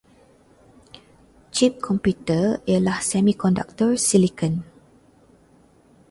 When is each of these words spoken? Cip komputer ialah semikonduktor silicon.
Cip 1.57 1.75
komputer 1.87 2.47
ialah 2.71 2.99
semikonduktor 3.09 3.91
silicon. 4.07 4.57